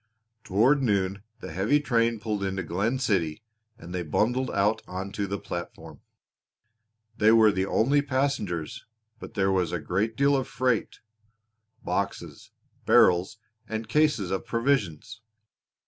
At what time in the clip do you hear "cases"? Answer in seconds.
13.87-14.31